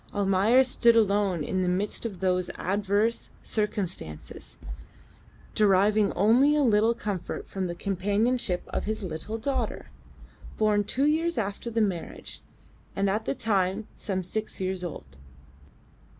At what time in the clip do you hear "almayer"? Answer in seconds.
0.15-0.63